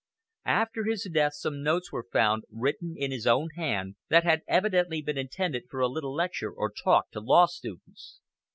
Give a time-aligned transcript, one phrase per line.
[0.47, 4.99] After his death some notes were found, written in his own hand, that had evidently
[5.03, 8.19] been intended for a little lecture or talk to law students.